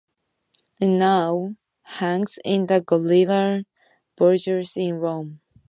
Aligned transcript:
It 0.79 0.87
now 0.87 1.57
hangs 1.83 2.39
in 2.43 2.65
the 2.65 2.81
Galleria 2.83 3.65
Borghese 4.17 4.75
in 4.75 4.95
Rome. 4.95 5.41